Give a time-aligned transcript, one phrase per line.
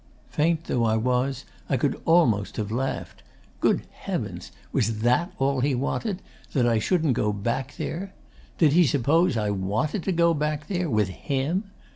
[0.31, 3.21] 'Faint though I was, I could almost have laughed.
[3.59, 4.51] Good heavens!
[4.71, 8.11] was THAT all he wanted: that I shouldn't go back there?
[8.57, 11.65] Did he suppose I wanted to go back there with HIM?